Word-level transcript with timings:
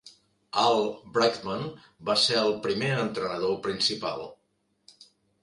Al 0.61 0.79
Brightman 1.17 1.61
va 2.11 2.15
ser 2.23 2.39
el 2.45 2.57
primer 2.65 2.91
entrenador 3.03 3.55
principal. 3.69 4.27